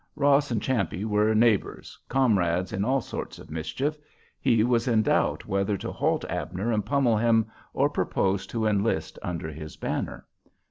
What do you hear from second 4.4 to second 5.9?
was in doubt whether